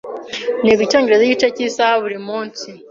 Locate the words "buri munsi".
2.03-2.67